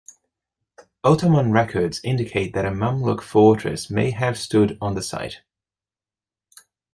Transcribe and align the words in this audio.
Ottoman 1.03 1.51
records 1.51 2.01
indicate 2.03 2.55
that 2.55 2.65
a 2.65 2.71
Mamluk 2.71 3.21
fortress 3.21 3.91
may 3.91 4.09
have 4.09 4.35
stood 4.35 4.75
on 4.81 4.95
the 4.95 5.03
site. 5.03 5.43